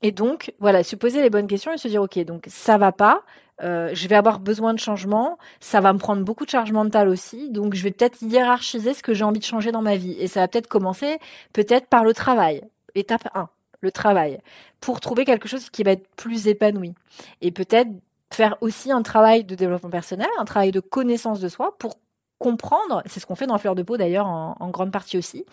Et 0.03 0.13
donc, 0.13 0.53
voilà, 0.59 0.85
se 0.85 0.97
poser 0.97 1.23
les 1.23 1.31
bonnes 1.31 1.47
questions 1.47 1.73
et 1.73 1.79
se 1.79 1.89
dire, 1.89 2.03
OK, 2.03 2.19
donc 2.21 2.45
ça 2.49 2.79
va 2.79 2.93
pas, 2.93 3.23
euh, 3.63 3.91
je 3.95 4.09
vais 4.09 4.15
avoir 4.15 4.39
besoin 4.41 4.75
de 4.75 4.79
changement, 4.79 5.39
ça 5.61 5.81
va 5.81 5.93
me 5.93 5.99
prendre 5.99 6.23
beaucoup 6.23 6.45
de 6.45 6.51
charge 6.51 6.73
mentale 6.73 7.09
aussi, 7.09 7.51
donc 7.51 7.75
je 7.75 7.83
vais 7.83 7.91
peut-être 7.91 8.21
hiérarchiser 8.21 8.93
ce 8.93 9.03
que 9.03 9.15
j'ai 9.15 9.25
envie 9.25 9.41
de 9.41 9.45
changer 9.45 9.73
dans 9.73 9.83
ma 9.83 9.97
vie. 9.97 10.17
Et 10.19 10.29
ça 10.29 10.41
va 10.41 10.49
peut-être 10.49 10.69
commencer 10.69 11.19
peut-être 11.53 11.87
par 11.87 12.05
le 12.05 12.13
travail. 12.13 12.63
Étape 12.95 13.29
1, 13.35 13.49
le 13.81 13.91
travail, 13.91 14.41
pour 14.81 15.01
trouver 15.01 15.25
quelque 15.25 15.49
chose 15.49 15.71
qui 15.71 15.83
va 15.83 15.93
être 15.93 16.09
plus 16.17 16.49
épanoui. 16.49 16.95
Et 17.41 17.51
peut-être 17.51 17.91
faire 18.33 18.57
aussi 18.61 18.93
un 18.93 19.03
travail 19.03 19.45
de 19.45 19.55
développement 19.55 19.91
personnel, 19.91 20.29
un 20.39 20.45
travail 20.45 20.73
de 20.73 20.81
connaissance 20.81 21.41
de 21.41 21.49
soi 21.49 21.77
pour 21.79 21.99
comprendre, 22.39 23.03
c'est 23.07 23.21
ce 23.21 23.27
qu'on 23.27 23.35
fait 23.35 23.47
dans 23.47 23.59
Fleur 23.59 23.75
de 23.75 23.83
peau 23.83 23.97
d'ailleurs 23.97 24.27
en, 24.27 24.69
grande 24.71 24.93
partie 24.93 25.17
aussi, 25.17 25.45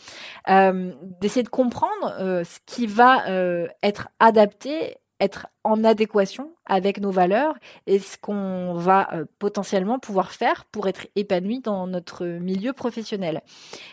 euh, 0.50 0.92
d'essayer 1.22 1.44
de 1.44 1.50
comprendre 1.50 2.14
euh, 2.20 2.44
ce 2.44 2.60
qui 2.66 2.88
va 2.88 3.28
euh, 3.30 3.68
être 3.82 4.10
adapté, 4.20 4.98
être 5.20 5.48
en 5.64 5.84
adéquation 5.84 6.50
avec 6.66 7.00
nos 7.00 7.12
valeurs 7.12 7.56
et 7.88 8.00
ce 8.00 8.18
qu'on 8.18 8.74
va 8.74 9.10
euh, 9.14 9.26
potentiellement 9.40 10.00
pouvoir 10.00 10.32
faire 10.32 10.66
pour 10.66 10.88
être 10.88 11.08
épanoui 11.16 11.60
dans 11.60 11.88
notre 11.88 12.26
milieu 12.26 12.74
professionnel. 12.74 13.42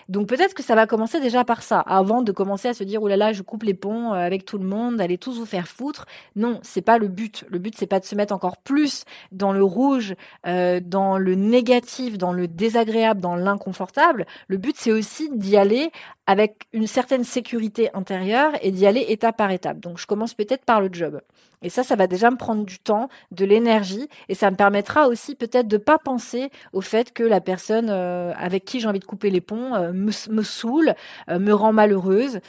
Donc 0.09 0.29
peut-être 0.29 0.55
que 0.55 0.63
ça 0.63 0.75
va 0.75 0.87
commencer 0.87 1.21
déjà 1.21 1.45
par 1.45 1.63
ça, 1.63 1.81
avant 1.81 2.23
de 2.23 2.33
commencer 2.33 2.69
à 2.69 2.75
se 2.75 2.85
dire 2.85 3.03
oh 3.03 3.09
là 3.09 3.17
là, 3.17 3.33
je 3.33 3.43
coupe 3.43 3.65
les 3.65 3.75
ponts 3.75 4.13
euh, 4.13 4.17
avec 4.17 4.45
tout 4.45 4.59
le 4.59 4.65
monde, 4.65 5.01
allez 5.01 5.19
tous 5.19 5.39
vous 5.39 5.47
faire 5.47 5.67
foutre. 5.67 6.07
Non, 6.37 6.61
c'est 6.63 6.83
pas 6.83 6.99
le 6.99 7.09
but. 7.09 7.45
Le 7.49 7.59
but 7.59 7.75
c'est 7.77 7.87
pas 7.87 8.01
de 8.01 8.05
se 8.05 8.15
mettre 8.15 8.35
encore 8.35 8.59
plus 8.59 9.05
dans 9.33 9.53
le 9.53 9.63
rouge, 9.63 10.15
euh, 10.47 10.81
dans 10.81 11.19
le 11.19 11.35
négatif, 11.35 12.19
dans 12.19 12.33
le 12.33 12.47
désagréable, 12.47 13.21
dans 13.21 13.37
l'inconfortable. 13.37 14.27
Le 14.47 14.59
but 14.59 14.77
c'est 14.77 14.93
aussi 14.93 15.29
d'y 15.33 15.57
aller 15.57 15.91
avec 16.27 16.69
une 16.73 16.87
certaine 16.87 17.25
sécurité 17.25 17.91
intérieure 17.95 18.53
et 18.63 18.71
d'y 18.71 18.87
aller 18.87 19.05
étape 19.09 19.37
par 19.37 19.51
étape. 19.51 19.81
Donc 19.81 19.99
je 19.99 20.07
commence 20.07 20.35
peut-être 20.35 20.65
par 20.65 20.81
le 20.81 20.89
job. 20.93 21.21
Et 21.63 21.69
ça, 21.69 21.83
ça 21.83 21.97
va 21.97 22.07
déjà 22.07 22.31
me 22.31 22.37
prendre 22.37 22.65
du 22.65 22.79
temps, 22.79 23.09
de 23.31 23.45
l'énergie, 23.45 24.09
et 24.29 24.35
ça 24.35 24.51
me 24.51 24.57
permettra 24.57 25.09
aussi 25.09 25.35
peut-être 25.35 25.69
de 25.69 25.77
pas 25.77 25.99
penser 25.99 26.51
au 26.73 26.81
fait 26.81 27.13
que 27.13 27.23
la 27.23 27.41
personne 27.41 27.89
euh, 27.91 28.33
avec 28.37 28.65
qui 28.65 28.81
j'ai 28.81 28.89
envie 28.89 28.99
de 28.99 29.05
couper 29.05 29.31
les 29.31 29.41
ponts 29.41 29.75
euh, 29.75 29.93
me, 29.93 30.11
me, 30.31 30.43
saoule, 30.43 30.95
euh, 31.29 31.39
me 31.39 31.53
rend 31.53 31.73
malheureuse, 31.73 32.41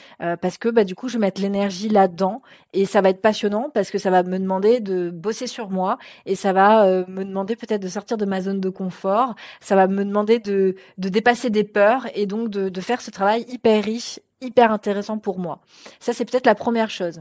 parce 0.41 0.57
que 0.57 0.69
bah, 0.69 0.83
du 0.83 0.95
coup, 0.95 1.07
je 1.07 1.13
vais 1.13 1.19
mettre 1.19 1.41
l'énergie 1.41 1.89
là-dedans, 1.89 2.41
et 2.73 2.85
ça 2.85 3.01
va 3.01 3.09
être 3.09 3.21
passionnant 3.21 3.69
parce 3.73 3.91
que 3.91 3.97
ça 3.97 4.09
va 4.09 4.23
me 4.23 4.39
demander 4.39 4.79
de 4.79 5.09
bosser 5.09 5.47
sur 5.47 5.69
moi, 5.69 5.97
et 6.25 6.35
ça 6.35 6.53
va 6.53 7.05
me 7.07 7.23
demander 7.23 7.55
peut-être 7.55 7.81
de 7.81 7.87
sortir 7.87 8.17
de 8.17 8.25
ma 8.25 8.41
zone 8.41 8.59
de 8.59 8.69
confort, 8.69 9.35
ça 9.59 9.75
va 9.75 9.87
me 9.87 10.05
demander 10.05 10.39
de, 10.39 10.75
de 10.97 11.09
dépasser 11.09 11.49
des 11.49 11.63
peurs, 11.63 12.07
et 12.15 12.25
donc 12.25 12.49
de, 12.49 12.69
de 12.69 12.81
faire 12.81 13.01
ce 13.01 13.11
travail 13.11 13.45
hyper 13.49 13.83
riche, 13.83 14.19
hyper 14.41 14.71
intéressant 14.71 15.17
pour 15.17 15.39
moi. 15.39 15.59
Ça, 15.99 16.13
c'est 16.13 16.25
peut-être 16.25 16.45
la 16.45 16.55
première 16.55 16.89
chose. 16.89 17.19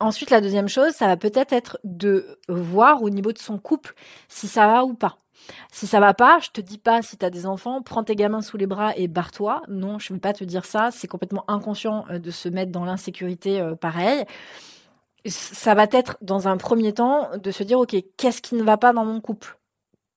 Ensuite, 0.00 0.30
la 0.30 0.40
deuxième 0.40 0.68
chose, 0.68 0.92
ça 0.92 1.06
va 1.06 1.16
peut-être 1.16 1.52
être 1.52 1.78
de 1.84 2.38
voir 2.48 3.02
au 3.02 3.10
niveau 3.10 3.32
de 3.32 3.38
son 3.38 3.58
couple 3.58 3.94
si 4.28 4.48
ça 4.48 4.66
va 4.66 4.84
ou 4.84 4.94
pas. 4.94 5.18
Si 5.70 5.86
ça 5.86 6.00
va 6.00 6.14
pas, 6.14 6.38
je 6.40 6.50
te 6.50 6.60
dis 6.60 6.78
pas 6.78 7.02
si 7.02 7.16
tu 7.16 7.24
as 7.24 7.30
des 7.30 7.46
enfants, 7.46 7.82
prends 7.82 8.04
tes 8.04 8.16
gamins 8.16 8.42
sous 8.42 8.56
les 8.56 8.66
bras 8.66 8.96
et 8.96 9.08
barre-toi. 9.08 9.62
Non, 9.68 9.98
je 9.98 10.12
ne 10.12 10.16
vais 10.16 10.20
pas 10.20 10.32
te 10.32 10.44
dire 10.44 10.64
ça. 10.64 10.90
C'est 10.90 11.08
complètement 11.08 11.44
inconscient 11.48 12.04
euh, 12.10 12.18
de 12.18 12.30
se 12.30 12.48
mettre 12.48 12.72
dans 12.72 12.84
l'insécurité 12.84 13.60
euh, 13.60 13.74
pareil. 13.74 14.24
Ça 15.26 15.74
va 15.74 15.84
être 15.90 16.18
dans 16.20 16.48
un 16.48 16.56
premier 16.56 16.92
temps 16.92 17.30
de 17.36 17.50
se 17.50 17.62
dire, 17.64 17.80
OK, 17.80 17.96
qu'est-ce 18.16 18.42
qui 18.42 18.54
ne 18.54 18.62
va 18.62 18.76
pas 18.76 18.92
dans 18.92 19.04
mon 19.04 19.20
couple? 19.20 19.58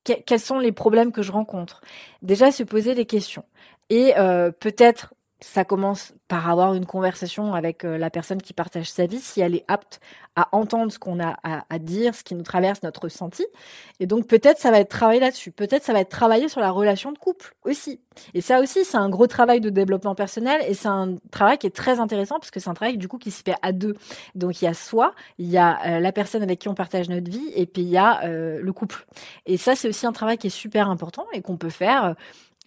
Quels 0.04 0.40
sont 0.40 0.60
les 0.60 0.72
problèmes 0.72 1.12
que 1.12 1.22
je 1.22 1.32
rencontre? 1.32 1.82
Déjà, 2.22 2.52
se 2.52 2.64
poser 2.64 2.96
des 2.96 3.06
questions. 3.06 3.44
Et 3.90 4.18
euh, 4.18 4.52
peut-être 4.52 5.14
ça 5.42 5.64
commence 5.64 6.14
par 6.28 6.50
avoir 6.50 6.74
une 6.74 6.86
conversation 6.86 7.54
avec 7.54 7.86
euh, 7.86 7.98
la 7.98 8.10
personne 8.10 8.42
qui 8.42 8.54
partage 8.54 8.92
sa 8.92 9.06
vie, 9.06 9.20
si 9.20 9.40
elle 9.40 9.56
est 9.56 9.66
apte 9.68 10.02
à 10.36 10.48
entendre 10.52 10.92
ce 10.92 11.00
qu'on 11.00 11.20
a 11.20 11.38
à, 11.44 11.80
dire, 11.80 12.16
ce 12.16 12.24
qui 12.24 12.36
nous 12.36 12.44
traverse 12.44 12.82
notre 12.84 13.04
ressenti. 13.04 13.46
Et 14.00 14.06
donc 14.06 14.28
peut-être 14.28 14.58
ça 14.58 14.72
va 14.72 14.80
être 14.80 14.90
travaillé 14.90 15.20
là-dessus. 15.20 15.52
Peut-être 15.52 15.84
ça 15.84 15.92
va 15.92 16.00
être 16.00 16.10
travaillé 16.10 16.48
sur 16.48 16.62
la 16.62 16.72
relation 16.72 17.12
de 17.12 17.18
couple 17.18 17.56
aussi. 17.64 18.00
Et 18.34 18.42
ça 18.42 18.62
aussi, 18.62 18.86
c'est 18.86 18.98
un 18.98 19.10
gros 19.10 19.28
travail 19.28 19.60
de 19.60 19.70
développement 19.70 20.16
personnel 20.16 20.62
et 20.68 20.74
c'est 20.74 20.88
un 20.88 21.16
travail 21.32 21.58
qui 21.58 21.68
est 21.68 21.76
très 21.76 22.00
intéressant 22.00 22.40
parce 22.40 22.52
que 22.52 22.60
c'est 22.60 22.70
un 22.70 22.74
travail 22.74 22.98
du 22.98 23.08
coup 23.08 23.18
qui 23.18 23.32
se 23.32 23.44
fait 23.44 23.56
à 23.62 23.72
deux. 23.72 23.96
Donc 24.36 24.62
il 24.62 24.66
y 24.66 24.68
a 24.68 24.74
soi, 24.74 25.14
il 25.40 25.48
y 25.48 25.58
a 25.58 25.80
euh, 25.86 26.00
la 26.00 26.12
personne 26.12 26.44
avec 26.44 26.60
qui 26.60 26.70
on 26.70 26.76
partage 26.76 27.10
notre 27.10 27.30
vie 27.30 27.52
et 27.56 27.66
puis 27.66 27.82
il 27.82 27.90
y 27.90 27.98
a 27.98 28.24
euh, 28.26 28.60
le 28.62 28.74
couple. 28.74 29.06
Et 29.46 29.58
ça, 29.58 29.76
c'est 29.76 29.90
aussi 29.90 30.06
un 30.06 30.14
travail 30.14 30.38
qui 30.38 30.48
est 30.48 30.52
super 30.52 30.90
important 30.90 31.26
et 31.34 31.42
qu'on 31.42 31.58
peut 31.58 31.70
faire 31.70 32.16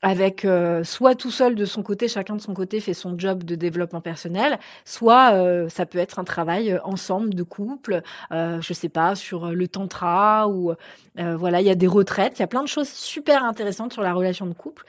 avec 0.03 0.45
euh, 0.45 0.85
soit 0.85 1.15
tout 1.15 1.31
seul 1.31 1.55
de 1.55 1.65
son 1.65 1.83
côté, 1.83 2.09
chacun 2.09 2.37
de 2.37 2.41
son 2.41 2.55
côté 2.55 2.81
fait 2.81 2.95
son 2.95 3.19
job 3.19 3.45
de 3.45 3.55
développement 3.55 4.01
personnel, 4.01 4.59
soit 4.85 5.33
euh, 5.35 5.69
ça 5.69 5.87
peut 5.87 5.99
être 5.99 6.19
un 6.19 6.25
travail 6.25 6.73
euh, 6.73 6.79
ensemble 6.85 7.35
de 7.35 7.43
couple, 7.45 8.03
euh, 8.33 8.61
je 8.61 8.73
sais 8.73 8.89
pas 8.89 9.15
sur 9.15 9.51
le 9.53 9.69
tantra 9.69 10.49
ou 10.49 10.75
voilà 11.17 11.61
il 11.61 11.67
y 11.67 11.71
a 11.71 11.75
des 11.75 11.87
retraites, 11.87 12.39
il 12.39 12.41
y 12.41 12.43
a 12.43 12.47
plein 12.47 12.63
de 12.63 12.69
choses 12.69 12.89
super 12.89 13.45
intéressantes 13.45 13.93
sur 13.93 14.03
la 14.03 14.15
relation 14.15 14.47
de 14.47 14.55
couple 14.55 14.85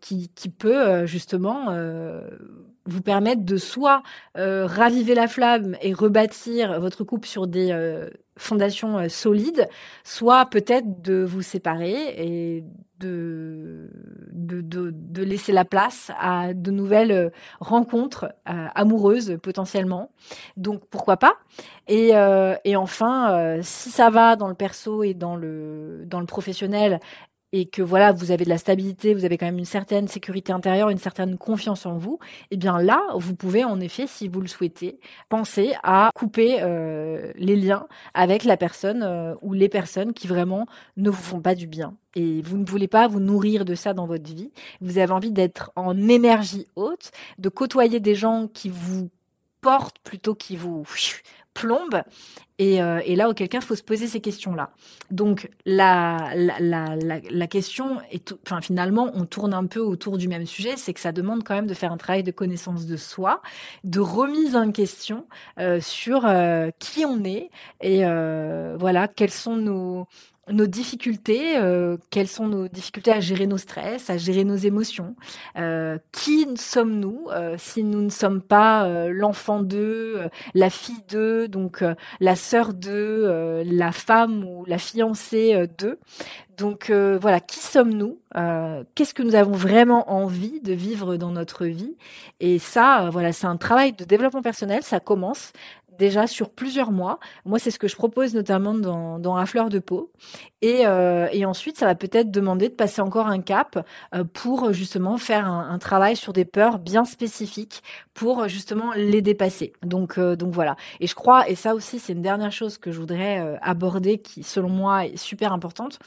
qui 0.00 0.28
qui 0.34 0.48
peut 0.48 1.06
justement 1.06 1.70
vous 2.86 3.02
permettre 3.02 3.42
de 3.42 3.56
soit 3.56 4.02
raviver 4.34 5.14
la 5.14 5.28
flamme 5.28 5.76
et 5.82 5.92
rebâtir 5.92 6.80
votre 6.80 7.04
couple 7.04 7.28
sur 7.28 7.46
des 7.46 7.72
fondations 8.36 9.08
solides, 9.08 9.68
soit 10.04 10.46
peut-être 10.46 11.02
de 11.02 11.22
vous 11.22 11.42
séparer 11.42 12.14
et 12.16 12.64
de, 13.02 13.90
de, 14.32 15.22
laisser 15.22 15.52
la 15.52 15.64
place 15.64 16.10
à 16.18 16.54
de 16.54 16.70
nouvelles 16.70 17.12
euh, 17.12 17.30
rencontres 17.60 18.32
euh, 18.48 18.66
amoureuses 18.74 19.38
potentiellement. 19.42 20.10
Donc 20.56 20.82
pourquoi 20.90 21.16
pas? 21.16 21.34
Et, 21.88 22.10
euh, 22.14 22.54
et 22.64 22.76
enfin, 22.76 23.58
si 23.62 23.90
ça 23.90 24.10
va 24.10 24.36
dans 24.36 24.48
le 24.48 24.54
perso 24.54 25.02
et 25.02 25.14
dans 25.14 25.36
le, 25.36 26.04
dans 26.06 26.20
le 26.20 26.26
professionnel 26.26 27.00
et 27.52 27.66
que 27.66 27.82
voilà, 27.82 28.12
vous 28.12 28.30
avez 28.30 28.44
de 28.44 28.48
la 28.48 28.58
stabilité, 28.58 29.14
vous 29.14 29.24
avez 29.24 29.36
quand 29.36 29.46
même 29.46 29.58
une 29.58 29.64
certaine 29.64 30.08
sécurité 30.08 30.52
intérieure, 30.52 30.88
une 30.88 30.98
certaine 30.98 31.36
confiance 31.36 31.84
en 31.86 31.98
vous, 31.98 32.18
eh 32.50 32.56
bien 32.56 32.80
là, 32.80 33.02
vous 33.14 33.34
pouvez 33.34 33.64
en 33.64 33.78
effet, 33.78 34.06
si 34.06 34.26
vous 34.26 34.40
le 34.40 34.48
souhaitez, 34.48 34.98
penser 35.28 35.74
à 35.82 36.10
couper 36.14 36.58
euh, 36.62 37.30
les 37.36 37.56
liens 37.56 37.86
avec 38.14 38.44
la 38.44 38.56
personne 38.56 39.02
euh, 39.02 39.34
ou 39.42 39.52
les 39.52 39.68
personnes 39.68 40.14
qui 40.14 40.26
vraiment 40.26 40.66
ne 40.96 41.10
vous 41.10 41.22
font 41.22 41.40
pas 41.40 41.54
du 41.54 41.66
bien. 41.66 41.94
Et 42.14 42.42
vous 42.42 42.56
ne 42.56 42.64
voulez 42.64 42.88
pas 42.88 43.06
vous 43.06 43.20
nourrir 43.20 43.64
de 43.64 43.74
ça 43.74 43.94
dans 43.94 44.06
votre 44.06 44.24
vie. 44.24 44.50
Vous 44.80 44.98
avez 44.98 45.12
envie 45.12 45.32
d'être 45.32 45.72
en 45.76 45.96
énergie 46.08 46.66
haute, 46.76 47.10
de 47.38 47.48
côtoyer 47.48 48.00
des 48.00 48.14
gens 48.14 48.48
qui 48.52 48.68
vous 48.68 49.10
portent 49.60 49.98
plutôt 50.00 50.34
qui 50.34 50.56
vous 50.56 50.84
plombe 51.54 52.02
euh, 52.60 53.00
et, 53.04 53.16
là, 53.16 53.28
auquel 53.28 53.48
cas, 53.48 53.58
il 53.58 53.64
faut 53.64 53.74
se 53.74 53.82
poser 53.82 54.06
ces 54.06 54.20
questions-là. 54.20 54.70
Donc, 55.10 55.50
la, 55.66 56.32
la, 56.34 56.60
la, 56.60 57.20
la 57.28 57.46
question 57.46 58.00
est, 58.10 58.34
finalement, 58.62 59.10
on 59.14 59.24
tourne 59.24 59.54
un 59.54 59.66
peu 59.66 59.80
autour 59.80 60.18
du 60.18 60.28
même 60.28 60.46
sujet, 60.46 60.76
c'est 60.76 60.92
que 60.94 61.00
ça 61.00 61.12
demande 61.12 61.44
quand 61.44 61.54
même 61.54 61.66
de 61.66 61.74
faire 61.74 61.92
un 61.92 61.96
travail 61.96 62.22
de 62.22 62.30
connaissance 62.30 62.86
de 62.86 62.96
soi, 62.96 63.42
de 63.84 64.00
remise 64.00 64.56
en 64.56 64.70
question 64.70 65.26
euh, 65.58 65.80
sur 65.80 66.26
euh, 66.26 66.70
qui 66.78 67.04
on 67.04 67.24
est 67.24 67.50
et 67.80 68.04
voilà, 68.78 69.08
quels 69.08 69.30
sont 69.30 69.56
nos, 69.56 70.06
nos 70.50 70.66
difficultés, 70.66 71.56
euh, 71.56 71.96
quelles 72.10 72.28
sont 72.28 72.48
nos 72.48 72.66
difficultés 72.66 73.12
à 73.12 73.20
gérer 73.20 73.46
nos 73.46 73.58
stress, 73.58 74.10
à 74.10 74.18
gérer 74.18 74.44
nos 74.44 74.56
émotions. 74.56 75.14
Euh, 75.56 75.98
qui 76.10 76.46
sommes-nous 76.56 77.28
euh, 77.30 77.54
si 77.58 77.84
nous 77.84 78.02
ne 78.02 78.10
sommes 78.10 78.42
pas 78.42 78.88
l'enfant 79.08 79.62
d'eux, 79.62 80.20
la 80.54 80.70
fille 80.70 81.02
d'eux, 81.08 81.46
donc 81.46 81.84
la 82.20 82.36
sœur 82.36 82.74
d'eux, 82.74 83.62
la 83.64 83.92
femme 83.92 84.44
ou 84.44 84.64
la 84.66 84.78
fiancée 84.78 85.66
d'eux 85.78 85.98
donc 86.58 86.90
voilà, 86.90 87.40
qui 87.40 87.58
sommes-nous 87.58 88.18
Qu'est-ce 88.94 89.14
que 89.14 89.22
nous 89.22 89.34
avons 89.34 89.52
vraiment 89.52 90.12
envie 90.12 90.60
de 90.60 90.72
vivre 90.72 91.16
dans 91.16 91.30
notre 91.30 91.66
vie? 91.66 91.96
Et 92.40 92.58
ça, 92.58 93.08
voilà, 93.10 93.32
c'est 93.32 93.46
un 93.46 93.56
travail 93.56 93.92
de 93.92 94.04
développement 94.04 94.42
personnel. 94.42 94.82
Ça 94.82 95.00
commence 95.00 95.52
déjà 95.98 96.26
sur 96.26 96.50
plusieurs 96.50 96.92
mois. 96.92 97.18
Moi, 97.44 97.58
c'est 97.58 97.70
ce 97.70 97.78
que 97.78 97.88
je 97.88 97.96
propose 97.96 98.34
notamment 98.34 98.74
dans, 98.74 99.18
dans 99.18 99.36
La 99.36 99.46
Fleur 99.46 99.68
de 99.68 99.78
Peau. 99.78 100.10
Et, 100.60 100.86
euh, 100.86 101.28
et 101.32 101.44
ensuite, 101.44 101.78
ça 101.78 101.86
va 101.86 101.94
peut-être 101.94 102.30
demander 102.30 102.68
de 102.68 102.74
passer 102.74 103.00
encore 103.00 103.26
un 103.26 103.40
cap 103.40 103.86
euh, 104.14 104.24
pour 104.24 104.72
justement 104.72 105.16
faire 105.18 105.46
un, 105.46 105.78
travail 105.78 106.16
sur 106.16 106.32
des 106.32 106.44
peurs 106.44 106.78
bien 106.78 107.04
spécifiques 107.04 107.82
pour 108.14 108.48
justement 108.48 108.92
les 108.94 109.22
dépasser. 109.22 109.72
Donc, 109.82 110.18
euh, 110.18 110.36
donc 110.36 110.52
voilà. 110.52 110.76
Et 111.00 111.06
je 111.06 111.14
crois, 111.14 111.48
et 111.48 111.54
ça 111.54 111.74
aussi, 111.74 111.98
c'est 111.98 112.12
une 112.12 112.22
dernière 112.22 112.52
chose 112.52 112.78
que 112.78 112.92
je 112.92 112.98
voudrais 112.98 113.58
aborder 113.62 114.18
qui, 114.18 114.42
selon 114.42 114.68
moi, 114.68 115.06
est 115.06 115.16
super 115.16 115.52
importante, 115.52 115.98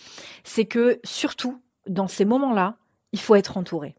c'est 0.43 0.65
que 0.65 0.99
surtout, 1.03 1.61
dans 1.87 2.07
ces 2.07 2.25
moments-là, 2.25 2.75
il 3.11 3.19
faut 3.19 3.35
être 3.35 3.57
entouré 3.57 3.95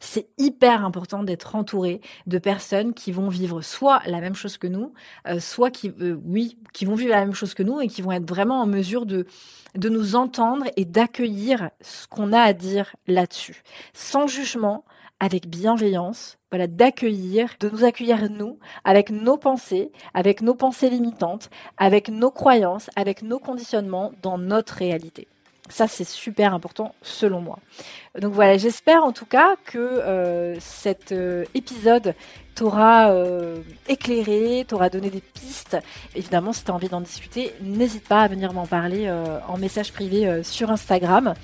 c'est 0.00 0.28
hyper 0.38 0.84
important 0.84 1.22
d'être 1.22 1.54
entouré 1.54 2.00
de 2.26 2.38
personnes 2.38 2.94
qui 2.94 3.12
vont 3.12 3.28
vivre 3.28 3.62
soit 3.62 4.00
la 4.06 4.20
même 4.20 4.34
chose 4.34 4.58
que 4.58 4.66
nous, 4.66 4.92
euh, 5.26 5.40
soit 5.40 5.70
qui, 5.70 5.92
euh, 6.00 6.18
oui, 6.24 6.58
qui 6.72 6.84
vont 6.84 6.94
vivre 6.94 7.10
la 7.10 7.24
même 7.24 7.34
chose 7.34 7.54
que 7.54 7.62
nous 7.62 7.80
et 7.80 7.88
qui 7.88 8.02
vont 8.02 8.12
être 8.12 8.28
vraiment 8.28 8.60
en 8.60 8.66
mesure 8.66 9.06
de, 9.06 9.26
de 9.74 9.88
nous 9.88 10.16
entendre 10.16 10.66
et 10.76 10.84
d'accueillir 10.84 11.70
ce 11.80 12.06
qu'on 12.06 12.32
a 12.32 12.40
à 12.40 12.52
dire 12.52 12.94
là-dessus, 13.06 13.62
sans 13.92 14.26
jugement, 14.26 14.84
avec 15.18 15.48
bienveillance, 15.48 16.38
voilà, 16.50 16.66
d'accueillir, 16.66 17.54
de 17.60 17.70
nous 17.70 17.84
accueillir 17.84 18.30
nous, 18.30 18.58
avec 18.84 19.10
nos 19.10 19.38
pensées, 19.38 19.90
avec 20.12 20.42
nos 20.42 20.54
pensées 20.54 20.90
limitantes, 20.90 21.48
avec 21.78 22.08
nos 22.08 22.30
croyances, 22.30 22.90
avec 22.96 23.22
nos 23.22 23.38
conditionnements 23.38 24.12
dans 24.22 24.36
notre 24.36 24.74
réalité. 24.74 25.28
Ça, 25.68 25.88
c'est 25.88 26.04
super 26.04 26.54
important 26.54 26.94
selon 27.02 27.40
moi. 27.40 27.58
Donc 28.20 28.32
voilà, 28.32 28.56
j'espère 28.56 29.04
en 29.04 29.12
tout 29.12 29.26
cas 29.26 29.56
que 29.64 29.78
euh, 29.78 30.58
cet 30.60 31.12
euh, 31.12 31.44
épisode 31.54 32.14
t'aura 32.54 33.10
euh, 33.10 33.60
éclairé, 33.88 34.64
t'aura 34.66 34.88
donné 34.88 35.10
des 35.10 35.20
pistes. 35.20 35.76
Évidemment, 36.14 36.54
si 36.54 36.64
tu 36.64 36.70
as 36.70 36.74
envie 36.74 36.88
d'en 36.88 37.02
discuter, 37.02 37.52
n'hésite 37.60 38.08
pas 38.08 38.22
à 38.22 38.28
venir 38.28 38.54
m'en 38.54 38.66
parler 38.66 39.10
en 39.46 39.58
message 39.58 39.92
privé 39.92 40.42
sur 40.42 40.70
Instagram. 40.70 41.34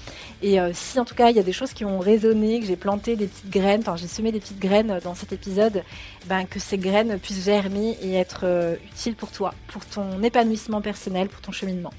Et 0.40 0.56
si 0.72 0.98
en 0.98 1.04
tout 1.04 1.14
cas 1.14 1.28
il 1.28 1.36
y 1.36 1.38
a 1.38 1.42
des 1.42 1.52
choses 1.52 1.74
qui 1.74 1.84
ont 1.84 1.98
résonné, 1.98 2.60
que 2.60 2.66
j'ai 2.66 2.76
planté 2.76 3.16
des 3.16 3.26
petites 3.26 3.50
graines, 3.50 3.82
enfin 3.82 3.96
j'ai 3.96 4.08
semé 4.08 4.32
des 4.32 4.40
petites 4.40 4.60
graines 4.60 5.00
dans 5.04 5.14
cet 5.14 5.34
épisode, 5.34 5.82
ben, 6.28 6.46
que 6.46 6.58
ces 6.58 6.78
graines 6.78 7.18
puissent 7.18 7.44
germer 7.44 7.98
et 8.00 8.14
être 8.14 8.78
utiles 8.86 9.14
pour 9.14 9.30
toi, 9.32 9.52
pour 9.68 9.84
ton 9.84 10.22
épanouissement 10.22 10.80
personnel, 10.80 11.28
pour 11.28 11.42
ton 11.42 11.52
cheminement. 11.52 11.92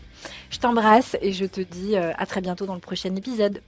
Je 0.50 0.60
t'embrasse 0.60 1.18
et 1.22 1.34
je 1.34 1.46
te 1.46 1.62
dis 1.62 1.96
à 1.96 2.26
très 2.26 2.42
bientôt 2.42 2.66
dans 2.66 2.76
le 2.76 2.80
prochain 2.80 3.16
épisode. 3.16 3.62